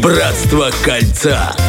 Братство 0.00 0.70
кольца. 0.84 1.67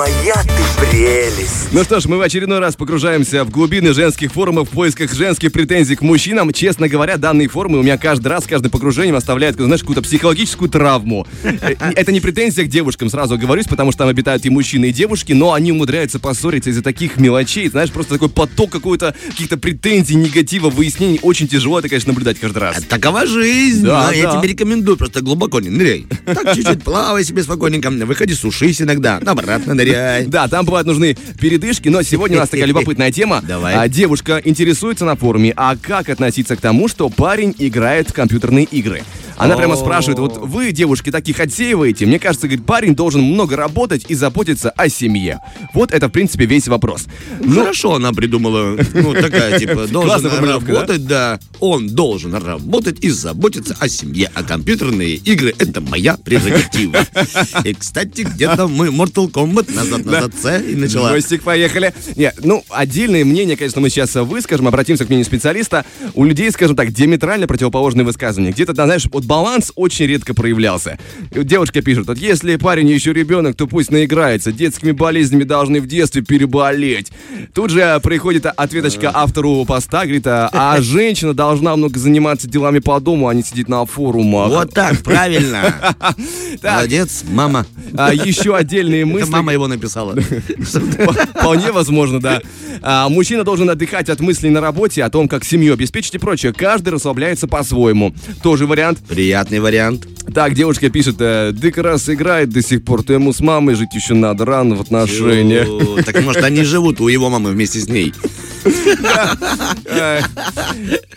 Моя 0.00 0.32
ты 0.44 0.86
прелесть. 0.90 1.68
Ну 1.72 1.84
что 1.84 2.00
ж, 2.00 2.06
мы 2.06 2.16
в 2.16 2.22
очередной 2.22 2.58
раз 2.58 2.74
погружаемся 2.74 3.44
в 3.44 3.50
глубины 3.50 3.92
женских 3.92 4.32
форумов 4.32 4.70
в 4.70 4.72
поисках 4.72 5.12
женских 5.14 5.52
претензий 5.52 5.94
к 5.94 6.00
мужчинам. 6.00 6.54
Честно 6.54 6.88
говоря, 6.88 7.18
данные 7.18 7.48
форумы 7.48 7.80
у 7.80 7.82
меня 7.82 7.98
каждый 7.98 8.28
раз, 8.28 8.46
каждым 8.46 8.70
погружением 8.70 9.14
оставляют, 9.14 9.56
знаешь, 9.56 9.82
какую-то 9.82 10.00
психологическую 10.00 10.70
травму. 10.70 11.26
Э, 11.42 11.74
Это 11.94 12.12
не 12.12 12.20
претензия 12.20 12.64
к 12.64 12.68
девушкам, 12.68 13.10
сразу 13.10 13.34
оговорюсь, 13.34 13.66
потому 13.66 13.92
что 13.92 13.98
там 13.98 14.08
обитают 14.08 14.46
и 14.46 14.48
мужчины, 14.48 14.86
и 14.86 14.92
девушки, 14.92 15.34
но 15.34 15.52
они 15.52 15.70
умудряются 15.70 16.18
поссориться 16.18 16.70
из-за 16.70 16.80
таких 16.82 17.18
мелочей. 17.18 17.68
Знаешь, 17.68 17.90
просто 17.90 18.14
такой 18.14 18.30
поток 18.30 18.70
какой-то, 18.70 19.14
каких-то 19.28 19.58
претензий, 19.58 20.14
негатива, 20.14 20.70
выяснений. 20.70 21.18
Очень 21.20 21.46
тяжело 21.46 21.78
это, 21.78 21.90
конечно, 21.90 22.12
наблюдать 22.14 22.40
каждый 22.40 22.60
раз. 22.60 22.82
Такова 22.88 23.26
жизнь. 23.26 23.84
Да, 23.84 24.12
Я 24.12 24.32
да. 24.32 24.38
тебе 24.40 24.48
рекомендую 24.48 24.96
просто 24.96 25.20
глубоко 25.20 25.60
не 25.60 25.68
ныряй. 25.68 26.06
Так 26.24 26.54
чуть-чуть 26.54 26.82
плавай 26.82 27.22
себе 27.22 27.42
спокойненько. 27.42 27.90
Выходи, 27.90 28.32
сушись 28.32 28.80
иногда. 28.80 29.18
Обратно 29.18 29.74
ныряй. 29.74 29.89
Да, 30.28 30.48
там 30.48 30.64
бывают 30.64 30.86
нужны 30.86 31.16
передышки, 31.40 31.88
но 31.88 32.02
сегодня 32.02 32.36
у 32.36 32.40
нас 32.40 32.48
такая 32.48 32.66
любопытная 32.66 33.12
тема. 33.12 33.42
Давай. 33.46 33.74
А, 33.74 33.88
девушка 33.88 34.40
интересуется 34.44 35.04
на 35.04 35.16
форуме, 35.16 35.52
а 35.56 35.76
как 35.76 36.08
относиться 36.08 36.56
к 36.56 36.60
тому, 36.60 36.88
что 36.88 37.08
парень 37.08 37.54
играет 37.58 38.10
в 38.10 38.12
компьютерные 38.12 38.64
игры? 38.64 39.02
Она 39.40 39.56
прямо 39.56 39.74
спрашивает, 39.74 40.18
вот 40.18 40.36
вы, 40.36 40.72
девушки, 40.72 41.10
таких 41.10 41.40
отсеиваете? 41.40 42.04
Мне 42.04 42.18
кажется, 42.18 42.46
говорит, 42.46 42.66
парень 42.66 42.94
должен 42.94 43.22
много 43.22 43.56
работать 43.56 44.04
и 44.08 44.14
заботиться 44.14 44.70
о 44.70 44.88
семье. 44.90 45.40
Вот 45.72 45.92
это, 45.92 46.08
в 46.08 46.10
принципе, 46.10 46.44
весь 46.44 46.68
вопрос. 46.68 47.06
Ну, 47.40 47.60
хорошо 47.60 47.94
она 47.94 48.12
придумала. 48.12 48.76
Ну, 48.92 49.14
такая, 49.14 49.58
типа, 49.58 49.86
должен 49.90 50.44
работать, 50.44 51.06
да? 51.06 51.40
Он 51.58 51.88
должен 51.88 52.34
работать 52.34 53.02
и 53.02 53.08
заботиться 53.08 53.74
о 53.80 53.88
семье. 53.88 54.30
А 54.34 54.42
компьютерные 54.42 55.14
игры— 55.14 55.54
это 55.58 55.80
моя 55.80 56.16
прерогатива. 56.16 56.98
И, 57.64 57.74
кстати, 57.74 58.22
где-то 58.22 58.68
мы 58.68 58.88
Mortal 58.88 59.30
Kombat 59.30 59.74
назад-назад 59.74 60.32
С 60.40 60.60
и 60.60 60.74
начала. 60.76 61.10
Костик, 61.10 61.42
поехали. 61.42 61.94
Нет, 62.16 62.38
ну, 62.42 62.62
отдельные 62.68 63.24
мнения, 63.24 63.56
конечно, 63.56 63.80
мы 63.80 63.88
сейчас 63.88 64.14
выскажем, 64.14 64.68
обратимся 64.68 65.04
к 65.04 65.08
мнению 65.08 65.24
специалиста. 65.24 65.84
У 66.14 66.24
людей, 66.24 66.50
скажем 66.50 66.76
так, 66.76 66.92
диаметрально 66.92 67.46
противоположные 67.46 68.04
высказывания. 68.04 68.52
Где-то, 68.52 68.74
знаешь, 68.74 69.06
вот 69.10 69.24
баланс 69.30 69.70
очень 69.76 70.06
редко 70.06 70.34
проявлялся. 70.34 70.98
Девушка 71.30 71.82
пишет, 71.82 72.08
вот 72.08 72.18
если 72.18 72.56
парень 72.56 72.88
еще 72.88 73.12
ребенок, 73.12 73.54
то 73.54 73.68
пусть 73.68 73.92
наиграется. 73.92 74.50
Детскими 74.50 74.90
болезнями 74.90 75.44
должны 75.44 75.80
в 75.80 75.86
детстве 75.86 76.22
переболеть. 76.22 77.12
Тут 77.54 77.70
же 77.70 78.00
приходит 78.02 78.46
ответочка 78.46 79.12
автору 79.14 79.64
поста, 79.64 80.02
говорит, 80.02 80.26
а, 80.26 80.50
а 80.52 80.80
женщина 80.82 81.32
должна 81.32 81.76
много 81.76 81.96
заниматься 81.96 82.48
делами 82.48 82.80
по 82.80 82.98
дому, 82.98 83.28
а 83.28 83.34
не 83.34 83.44
сидеть 83.44 83.68
на 83.68 83.86
форумах. 83.86 84.48
Вот 84.48 84.74
так, 84.74 84.98
правильно. 85.04 85.76
Молодец, 86.64 87.22
мама. 87.30 87.66
а, 87.96 88.12
еще 88.12 88.56
отдельные 88.56 89.02
Это 89.04 89.12
мысли. 89.12 89.30
мама 89.30 89.52
его 89.52 89.68
написала. 89.68 90.16
Вполне 90.20 91.70
возможно, 91.70 92.20
да. 92.20 92.40
А, 92.82 93.08
мужчина 93.08 93.44
должен 93.44 93.70
отдыхать 93.70 94.08
от 94.08 94.18
мыслей 94.18 94.50
на 94.50 94.60
работе, 94.60 95.04
о 95.04 95.10
том, 95.10 95.28
как 95.28 95.44
семью 95.44 95.74
обеспечить 95.74 96.16
и 96.16 96.18
прочее. 96.18 96.52
Каждый 96.52 96.88
расслабляется 96.88 97.46
по-своему. 97.46 98.12
Тоже 98.42 98.66
вариант. 98.66 98.98
Приятный 99.20 99.60
вариант. 99.60 100.08
Так, 100.34 100.54
девушка 100.54 100.88
пишет, 100.88 101.16
э, 101.18 101.52
Дык 101.52 101.76
раз 101.76 102.08
играет 102.08 102.48
до 102.48 102.62
сих 102.62 102.82
пор, 102.82 103.02
то 103.02 103.12
ему 103.12 103.34
с 103.34 103.40
мамой 103.40 103.74
жить 103.74 103.94
еще 103.94 104.14
надо, 104.14 104.46
рано 104.46 104.76
в 104.76 104.80
отношениях. 104.80 105.68
Так 106.06 106.22
может 106.22 106.42
они 106.42 106.62
живут 106.62 107.02
у 107.02 107.08
его 107.08 107.28
мамы 107.28 107.50
вместе 107.50 107.80
с 107.80 107.86
ней. 107.86 108.14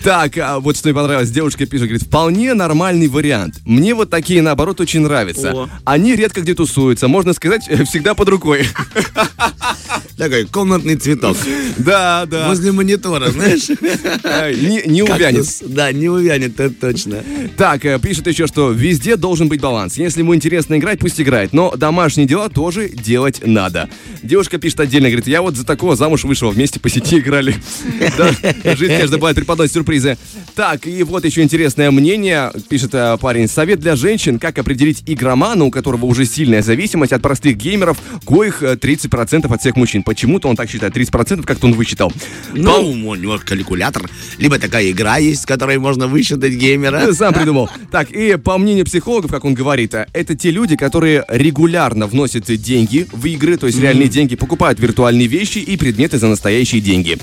Так, 0.03 0.37
а 0.37 0.59
вот 0.59 0.75
что 0.77 0.89
мне 0.89 0.95
понравилось. 0.95 1.29
Девушка 1.29 1.65
пишет, 1.65 1.87
говорит, 1.87 2.03
вполне 2.03 2.53
нормальный 2.53 3.07
вариант. 3.07 3.55
Мне 3.65 3.93
вот 3.93 4.09
такие, 4.09 4.41
наоборот, 4.41 4.81
очень 4.81 5.01
нравятся. 5.01 5.69
Они 5.85 6.15
редко 6.15 6.41
где 6.41 6.53
тусуются, 6.53 7.07
можно 7.07 7.33
сказать, 7.33 7.63
э, 7.69 7.83
всегда 7.85 8.13
под 8.13 8.29
рукой. 8.29 8.67
Такой 10.17 10.45
комнатный 10.45 10.95
цветок. 10.95 11.37
Да, 11.77 12.25
да. 12.25 12.47
Возле 12.49 12.71
монитора, 12.71 13.29
знаешь? 13.31 13.69
Э, 14.23 14.53
Не 14.53 14.81
не 14.85 15.03
увянет. 15.03 15.45
Да, 15.61 15.91
не 15.91 16.09
увянет, 16.09 16.59
это 16.59 16.73
точно. 16.73 17.23
Так, 17.57 17.85
э, 17.85 17.99
пишет 17.99 18.27
еще, 18.27 18.47
что 18.47 18.71
везде 18.71 19.15
должен 19.15 19.47
быть 19.47 19.61
баланс. 19.61 19.97
Если 19.97 20.19
ему 20.19 20.35
интересно 20.35 20.77
играть, 20.77 20.99
пусть 20.99 21.19
играет. 21.19 21.53
Но 21.53 21.73
домашние 21.75 22.27
дела 22.27 22.49
тоже 22.49 22.89
делать 22.89 23.41
надо. 23.45 23.89
Девушка 24.21 24.57
пишет 24.57 24.79
отдельно, 24.81 25.09
говорит, 25.09 25.27
я 25.27 25.41
вот 25.41 25.55
за 25.55 25.65
такого 25.65 25.95
замуж 25.95 26.23
вышел, 26.25 26.49
вместе 26.51 26.79
по 26.79 26.89
сети 26.89 27.19
играли. 27.33 27.55
Жизнь, 28.75 28.93
конечно, 28.93 29.17
бывает 29.17 29.35
преподносит 29.35 29.73
сюрпризы. 29.73 30.17
Так, 30.55 30.85
и 30.85 31.01
вот 31.01 31.25
еще 31.25 31.41
интересное 31.41 31.89
мнение, 31.89 32.51
пишет 32.69 32.93
э, 32.93 33.17
парень. 33.19 33.47
Совет 33.47 33.79
для 33.79 33.95
женщин, 33.95 34.37
как 34.37 34.59
определить 34.59 35.01
игромана, 35.07 35.65
у 35.65 35.71
которого 35.71 36.05
уже 36.05 36.25
сильная 36.25 36.61
зависимость 36.61 37.11
от 37.11 37.23
простых 37.23 37.57
геймеров, 37.57 37.97
коих 38.23 38.61
э, 38.61 38.75
30% 38.75 39.51
от 39.51 39.61
всех 39.61 39.75
мужчин. 39.75 40.03
Почему-то 40.03 40.47
он 40.49 40.55
так 40.55 40.69
считает, 40.69 40.95
30% 40.95 41.43
как-то 41.43 41.65
он 41.65 41.73
высчитал. 41.73 42.13
Ну, 42.53 42.91
у 42.91 43.15
него 43.15 43.39
калькулятор. 43.43 44.07
Либо 44.37 44.59
такая 44.59 44.91
игра 44.91 45.17
есть, 45.17 45.41
с 45.41 45.45
которой 45.47 45.79
можно 45.79 46.05
высчитать 46.05 46.53
геймера. 46.53 47.11
Сам 47.13 47.33
придумал. 47.33 47.67
Так, 47.89 48.11
и 48.11 48.35
по 48.35 48.59
мнению 48.59 48.85
психологов, 48.85 49.31
как 49.31 49.45
он 49.45 49.55
говорит, 49.55 49.95
э, 49.95 50.05
это 50.13 50.35
те 50.35 50.51
люди, 50.51 50.75
которые 50.75 51.25
регулярно 51.29 52.05
вносят 52.05 52.45
деньги 52.45 53.07
в 53.11 53.25
игры, 53.25 53.57
то 53.57 53.65
есть 53.65 53.79
реальные 53.79 54.07
деньги, 54.07 54.35
покупают 54.35 54.79
виртуальные 54.79 55.25
вещи 55.25 55.57
и 55.57 55.77
предметы 55.77 56.19
за 56.19 56.27
настоящие 56.27 56.79
деньги. 56.79 57.17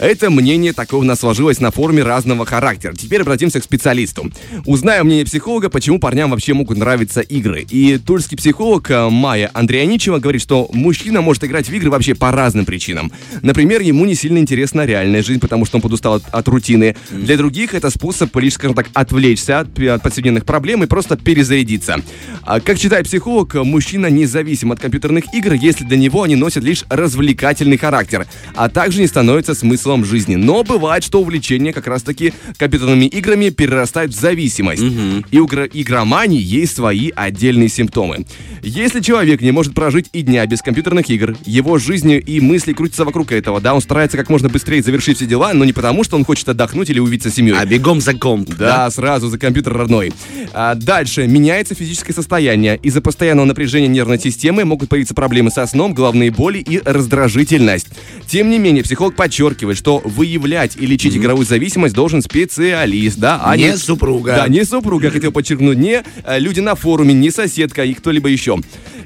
Это 0.00 0.30
мнение 0.30 0.72
такое 0.72 0.98
у 0.98 1.04
нас 1.04 1.20
сложилось 1.20 1.60
на 1.60 1.70
форуме 1.70 2.02
разного 2.02 2.44
характера. 2.44 2.71
Теперь 2.78 3.22
обратимся 3.22 3.60
к 3.60 3.64
специалисту. 3.64 4.30
Узнаем 4.66 5.06
мнение 5.06 5.24
психолога, 5.24 5.68
почему 5.68 5.98
парням 5.98 6.30
вообще 6.30 6.54
могут 6.54 6.78
нравиться 6.78 7.20
игры. 7.20 7.66
И 7.68 7.98
тульский 7.98 8.36
психолог 8.36 8.90
э, 8.90 9.08
Майя 9.08 9.50
Андреяничева 9.52 10.18
говорит, 10.18 10.42
что 10.42 10.68
мужчина 10.72 11.20
может 11.20 11.44
играть 11.44 11.68
в 11.68 11.72
игры 11.72 11.90
вообще 11.90 12.14
по 12.14 12.30
разным 12.30 12.64
причинам. 12.64 13.12
Например, 13.42 13.80
ему 13.80 14.04
не 14.04 14.14
сильно 14.14 14.38
интересна 14.38 14.84
реальная 14.84 15.22
жизнь, 15.22 15.40
потому 15.40 15.64
что 15.64 15.76
он 15.78 15.82
подустал 15.82 16.14
от, 16.14 16.24
от 16.30 16.48
рутины. 16.48 16.96
Для 17.10 17.36
других 17.36 17.74
это 17.74 17.90
способ 17.90 18.34
лишь, 18.36 18.54
скажем 18.54 18.74
так, 18.74 18.88
отвлечься 18.94 19.60
от, 19.60 19.78
от 19.78 20.02
повседневных 20.02 20.44
проблем 20.44 20.82
и 20.82 20.86
просто 20.86 21.16
перезарядиться. 21.16 21.96
А, 22.42 22.60
Как 22.60 22.78
считает 22.78 23.06
психолог, 23.06 23.54
мужчина 23.54 24.06
независим 24.06 24.72
от 24.72 24.80
компьютерных 24.80 25.32
игр, 25.34 25.52
если 25.52 25.84
для 25.84 25.96
него 25.96 26.22
они 26.22 26.36
носят 26.36 26.64
лишь 26.64 26.84
развлекательный 26.88 27.76
характер, 27.76 28.26
а 28.54 28.68
также 28.68 29.00
не 29.00 29.06
становятся 29.06 29.54
смыслом 29.54 30.04
жизни. 30.04 30.36
Но 30.36 30.62
бывает, 30.62 31.04
что 31.04 31.20
увлечение 31.20 31.72
как 31.72 31.86
раз-таки 31.86 32.32
компьютерными 32.62 33.06
играми 33.06 33.48
перерастает 33.48 34.10
в 34.10 34.20
зависимость. 34.20 34.84
И 35.32 35.38
у 35.40 35.46
игромании 35.46 36.40
есть 36.40 36.76
свои 36.76 37.10
отдельные 37.10 37.68
симптомы. 37.68 38.24
Если 38.62 39.00
человек 39.00 39.40
не 39.40 39.50
может 39.50 39.74
прожить 39.74 40.06
и 40.12 40.22
дня 40.22 40.46
без 40.46 40.62
компьютерных 40.62 41.10
игр, 41.10 41.36
его 41.44 41.78
жизнь 41.78 42.22
и 42.24 42.40
мысли 42.40 42.72
крутятся 42.72 43.04
вокруг 43.04 43.32
этого, 43.32 43.60
да, 43.60 43.74
он 43.74 43.80
старается 43.80 44.16
как 44.16 44.30
можно 44.30 44.48
быстрее 44.48 44.80
завершить 44.80 45.16
все 45.16 45.26
дела, 45.26 45.52
но 45.52 45.64
не 45.64 45.72
потому, 45.72 46.04
что 46.04 46.14
он 46.14 46.24
хочет 46.24 46.48
отдохнуть 46.48 46.88
или 46.88 47.00
увидеться 47.00 47.30
с 47.30 47.34
семьей. 47.34 47.56
А 47.58 47.66
бегом 47.66 48.00
за 48.00 48.14
комп. 48.14 48.54
Да, 48.56 48.88
сразу 48.90 49.28
за 49.28 49.38
компьютер 49.38 49.72
родной. 49.72 50.12
А 50.52 50.76
дальше 50.76 51.26
меняется 51.26 51.74
физическое 51.74 52.12
состояние. 52.12 52.78
Из-за 52.80 53.00
постоянного 53.00 53.46
напряжения 53.46 53.88
нервной 53.88 54.20
системы 54.20 54.64
могут 54.64 54.88
появиться 54.88 55.14
проблемы 55.14 55.50
со 55.50 55.66
сном, 55.66 55.94
головные 55.94 56.30
боли 56.30 56.58
и 56.58 56.80
раздражительность. 56.84 57.88
Тем 58.28 58.50
не 58.50 58.60
менее, 58.60 58.84
психолог 58.84 59.16
подчеркивает, 59.16 59.76
что 59.76 60.00
выявлять 60.04 60.76
и 60.76 60.86
лечить 60.86 61.16
игровую 61.16 61.44
зависимость 61.44 61.96
должен 61.96 62.22
специалист, 62.52 63.18
да, 63.18 63.40
а 63.42 63.56
Не 63.56 63.76
супруга. 63.76 64.36
Да, 64.36 64.48
не 64.48 64.64
супруга, 64.64 65.10
хотел 65.10 65.32
подчеркнуть, 65.32 65.78
не 65.78 66.02
э, 66.24 66.38
люди 66.38 66.60
на 66.60 66.74
форуме, 66.74 67.14
не 67.14 67.30
соседка 67.30 67.84
и 67.84 67.94
кто-либо 67.94 68.28
еще. 68.28 68.58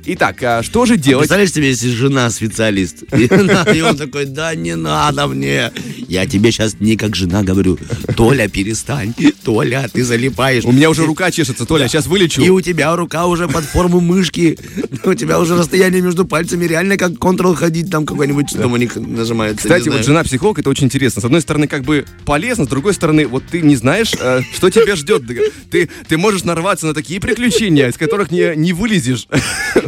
Итак, 0.09 0.41
а 0.43 0.63
что 0.63 0.87
же 0.87 0.97
делать? 0.97 1.23
Представляешь 1.23 1.53
себе, 1.53 1.69
если 1.69 1.89
жена 1.89 2.31
специалист, 2.31 3.03
и 3.13 3.81
он 3.83 3.97
такой, 3.97 4.27
да 4.27 4.55
не 4.55 4.77
надо 4.77 5.27
мне. 5.27 5.73
Я 6.09 6.27
тебе 6.27 6.53
сейчас 6.53 6.77
не 6.79 6.97
как 6.97 7.17
жена 7.17 7.43
говорю, 7.43 7.77
Толя, 8.17 8.49
перестань, 8.49 9.15
Толя, 9.43 9.89
ты 9.93 10.05
залипаешь. 10.05 10.65
У 10.65 10.71
меня 10.71 10.91
уже 10.91 11.05
рука 11.05 11.33
чешется, 11.33 11.67
Толя, 11.67 11.89
сейчас 11.89 12.07
вылечу. 12.07 12.41
И 12.41 12.51
у 12.51 12.61
тебя 12.61 12.95
рука 12.95 13.27
уже 13.27 13.49
под 13.49 13.65
форму 13.65 14.01
мышки. 14.01 14.57
У 15.05 15.15
тебя 15.15 15.41
уже 15.41 15.57
расстояние 15.57 16.03
между 16.03 16.25
пальцами 16.25 16.65
реально 16.67 16.97
как 16.97 17.19
контрол 17.19 17.55
ходить 17.55 17.91
там 17.91 18.07
какой-нибудь, 18.07 18.49
что 18.51 18.59
там 18.61 18.73
у 18.73 18.77
них 18.77 18.95
нажимается. 18.95 19.65
Кстати, 19.65 19.85
не 19.85 19.91
вот 19.91 20.05
жена 20.05 20.23
психолог, 20.23 20.59
это 20.61 20.71
очень 20.71 20.85
интересно. 20.85 21.21
С 21.21 21.25
одной 21.25 21.41
стороны, 21.41 21.67
как 21.67 21.83
бы 21.83 22.05
полезно, 22.25 22.65
с 22.65 22.69
другой 22.69 22.95
стороны, 22.95 23.27
вот 23.37 23.45
ты 23.51 23.61
не 23.61 23.77
знаешь, 23.77 24.13
э, 24.19 24.41
что 24.55 24.71
тебя 24.71 24.97
ждет. 24.97 25.23
Ты, 25.71 25.91
ты 26.09 26.17
можешь 26.17 26.45
нарваться 26.45 26.87
на 26.87 26.95
такие 26.95 27.21
приключения, 27.21 27.89
из 27.89 27.99
которых 27.99 28.31
не, 28.31 28.57
не 28.57 28.73
вылезешь. 28.73 29.29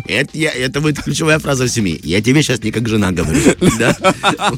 Это, 0.06 0.30
я, 0.34 0.50
это 0.50 0.82
будет 0.82 1.02
ключевая 1.02 1.38
фраза 1.38 1.64
в 1.64 1.68
семье. 1.68 1.98
Я 2.02 2.20
тебе 2.20 2.42
сейчас 2.42 2.62
не 2.62 2.70
как 2.70 2.86
жена 2.88 3.10
говорю. 3.10 3.40
Да? 3.78 3.96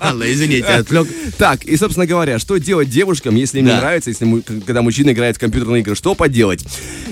Ладно, 0.01 0.25
извините, 0.27 0.67
отвлек. 0.67 1.07
Так, 1.39 1.65
и, 1.65 1.77
собственно 1.77 2.07
говоря, 2.07 2.39
что 2.41 2.57
делать 2.57 2.91
девушкам, 2.91 3.37
если 3.37 3.61
им 3.61 3.67
не 3.67 3.73
нравится, 3.73 4.11
если 4.11 4.27
когда 4.67 4.83
мужчина 4.83 5.11
играет 5.11 5.37
в 5.37 5.39
компьютерные 5.39 5.83
игры, 5.83 5.95
что 5.95 6.17
поделать? 6.17 6.65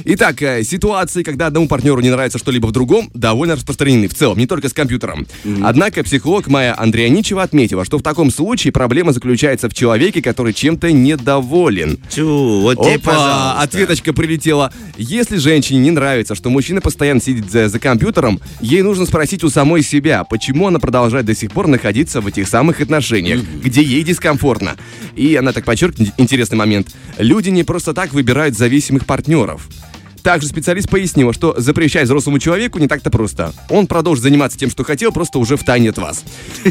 Итак, 0.04 0.42
э, 0.42 0.64
ситуации, 0.64 1.22
когда 1.22 1.46
одному 1.46 1.68
партнеру 1.68 2.00
не 2.00 2.10
нравится 2.10 2.38
что-либо 2.38 2.66
в 2.66 2.72
другом, 2.72 3.10
довольно 3.14 3.54
распространены 3.54 4.08
в 4.08 4.14
целом, 4.14 4.38
не 4.38 4.46
только 4.46 4.68
с 4.68 4.72
компьютером. 4.72 5.26
Однако 5.62 6.02
психолог 6.02 6.48
Майя 6.48 6.74
Андрианичева 6.76 7.42
отметила, 7.42 7.84
что 7.84 7.98
в 7.98 8.02
таком 8.02 8.30
случае 8.32 8.72
проблема 8.72 9.12
заключается 9.12 9.68
в 9.68 9.74
человеке, 9.74 10.22
который 10.22 10.52
чем-то 10.52 10.90
недоволен. 10.90 11.67
Чу, 12.14 12.60
вот 12.60 12.82
тебе, 12.82 12.98
пожалуйста. 12.98 13.60
ответочка 13.60 14.12
прилетела. 14.12 14.72
Если 14.96 15.36
женщине 15.36 15.80
не 15.80 15.90
нравится, 15.90 16.34
что 16.34 16.50
мужчина 16.50 16.80
постоянно 16.80 17.20
сидит 17.20 17.50
за, 17.50 17.68
за 17.68 17.78
компьютером, 17.78 18.40
ей 18.60 18.82
нужно 18.82 19.06
спросить 19.06 19.44
у 19.44 19.50
самой 19.50 19.82
себя, 19.82 20.24
почему 20.24 20.68
она 20.68 20.78
продолжает 20.78 21.26
до 21.26 21.34
сих 21.34 21.50
пор 21.50 21.66
находиться 21.66 22.20
в 22.20 22.26
этих 22.26 22.48
самых 22.48 22.80
отношениях, 22.80 23.40
где 23.62 23.82
ей 23.82 24.02
дискомфортно. 24.02 24.76
И 25.16 25.34
она 25.36 25.52
так 25.52 25.64
подчеркнет 25.64 26.12
интересный 26.16 26.56
момент. 26.56 26.88
Люди 27.18 27.50
не 27.50 27.64
просто 27.64 27.94
так 27.94 28.12
выбирают 28.12 28.56
зависимых 28.56 29.06
партнеров. 29.06 29.68
Также 30.22 30.48
специалист 30.48 30.88
пояснила, 30.88 31.32
что 31.32 31.54
запрещать 31.58 32.04
взрослому 32.04 32.38
человеку 32.38 32.78
не 32.78 32.88
так-то 32.88 33.10
просто. 33.10 33.52
Он 33.70 33.86
продолжит 33.86 34.22
заниматься 34.22 34.58
тем, 34.58 34.70
что 34.70 34.84
хотел, 34.84 35.12
просто 35.12 35.38
уже 35.38 35.56
в 35.56 35.64
тайне 35.64 35.90
от 35.90 35.98
вас. 35.98 36.24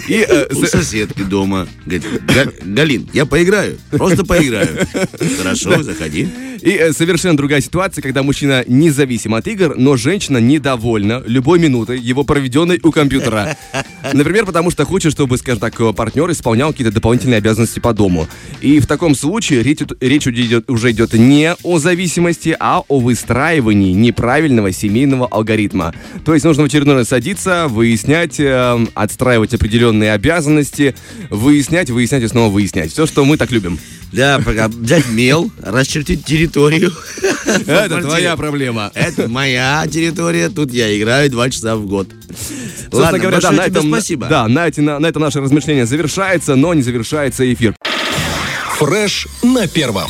И, 0.07 0.25
э, 0.27 0.47
У 0.53 0.65
соседки 0.65 1.23
дома. 1.23 1.67
Говорит, 1.85 2.05
«Га- 2.25 2.51
Галин, 2.63 3.09
я 3.13 3.25
поиграю. 3.25 3.77
Просто 3.91 4.25
поиграю. 4.25 4.87
Хорошо, 5.37 5.83
заходи. 5.83 6.29
И 6.67 6.71
э, 6.71 6.91
совершенно 6.91 7.37
другая 7.37 7.61
ситуация, 7.61 8.01
когда 8.01 8.23
мужчина 8.23 8.65
независим 8.67 9.35
от 9.35 9.47
игр, 9.47 9.75
но 9.77 9.95
женщина 9.95 10.39
недовольна 10.39 11.23
любой 11.25 11.59
минутой 11.59 11.97
его 11.97 12.25
проведенной 12.25 12.77
у 12.83 12.91
компьютера. 12.91 13.55
Например, 14.13 14.45
потому 14.45 14.69
что 14.69 14.83
хочет, 14.83 15.13
чтобы, 15.13 15.37
скажем 15.37 15.61
так, 15.61 15.79
э, 15.79 15.93
партнер 15.93 16.29
исполнял 16.29 16.71
какие-то 16.71 16.93
дополнительные 16.93 17.37
обязанности 17.37 17.79
по 17.79 17.93
дому. 17.93 18.27
И 18.59 18.81
в 18.81 18.85
таком 18.85 19.15
случае 19.15 19.63
речь, 19.63 19.79
речь 20.01 20.27
идет- 20.27 20.69
уже 20.69 20.91
идет 20.91 21.13
не 21.13 21.55
о 21.63 21.79
зависимости, 21.79 22.53
а 22.59 22.83
о 22.85 22.99
выстраивании 22.99 23.93
неправильного 23.93 24.73
семейного 24.73 25.25
алгоритма. 25.25 25.95
То 26.25 26.33
есть 26.33 26.43
нужно 26.43 26.63
в 26.63 26.65
очередной 26.65 26.95
раз 26.95 27.07
садиться, 27.07 27.67
выяснять, 27.69 28.41
э, 28.41 28.85
отстраивать 28.93 29.53
определенные 29.53 30.11
обязанности, 30.11 30.95
выяснять, 31.29 31.89
выяснять 31.89 32.23
и 32.23 32.27
снова 32.27 32.51
выяснять. 32.51 32.91
Все, 32.91 33.05
что 33.05 33.23
мы 33.23 33.37
так 33.37 33.51
любим. 33.51 33.79
Да, 34.17 34.41
пока 34.43 34.67
взять 34.67 35.07
мел, 35.09 35.51
расчертить 35.61 36.25
территорию. 36.25 36.91
Это 37.67 38.01
твоя 38.01 38.35
проблема. 38.35 38.91
Это 38.95 39.29
моя 39.29 39.85
территория, 39.87 40.49
тут 40.49 40.71
я 40.71 40.97
играю 40.97 41.29
два 41.29 41.51
часа 41.51 41.75
в 41.75 41.85
год. 41.85 42.07
Ладно, 42.91 43.19
говоря, 43.19 43.51
на 43.51 43.61
этом, 43.61 43.87
спасибо. 43.89 44.25
Да, 44.25 44.47
на, 44.47 44.67
эти, 44.67 44.79
на, 44.79 44.97
на 44.97 45.05
этом 45.05 45.21
наше 45.21 45.39
размышление 45.39 45.85
завершается, 45.85 46.55
но 46.55 46.73
не 46.73 46.81
завершается 46.81 47.53
эфир. 47.53 47.75
Фреш 48.79 49.27
на 49.43 49.67
первом. 49.67 50.09